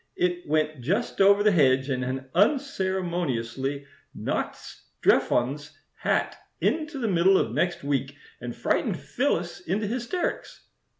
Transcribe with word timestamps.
It 0.15 0.47
went 0.49 0.81
just 0.81 1.21
over 1.21 1.43
the 1.43 1.51
hedge, 1.51 1.87
and 1.91 2.03
had 2.03 2.31
unceremoniously 2.33 3.85
knocked 4.15 4.55
Strephon's 4.55 5.77
hat 5.93 6.39
into 6.59 6.97
the 6.97 7.07
middle 7.07 7.37
of 7.37 7.51
next 7.51 7.83
week 7.83 8.15
and 8.39 8.55
frightened 8.55 8.99
Phyllis 8.99 9.59
into 9.59 9.85
hysterics. 9.85 10.65